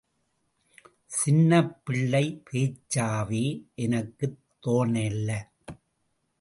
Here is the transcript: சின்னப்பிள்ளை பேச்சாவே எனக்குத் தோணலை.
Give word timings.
சின்னப்பிள்ளை 1.17 2.23
பேச்சாவே 2.51 3.45
எனக்குத் 3.75 4.39
தோணலை. 4.67 5.39